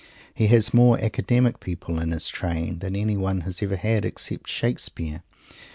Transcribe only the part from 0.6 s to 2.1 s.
more academic people in